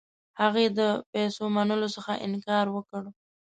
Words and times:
هغې 0.41 0.65
د 0.79 0.79
پیسو 1.11 1.43
منلو 1.55 1.87
څخه 1.95 2.13
انکار 2.25 2.65
وکړ. 2.71 3.03